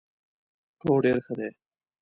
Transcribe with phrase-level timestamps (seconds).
[0.81, 1.49] هو، ډیر ښه دي